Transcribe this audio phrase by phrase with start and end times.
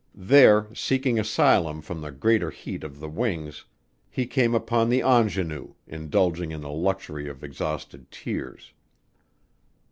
[0.15, 3.65] There, seeking asylum from the greater heat of the wings
[4.09, 8.73] he came upon the ingenue, indulging in the luxury of exhausted tears.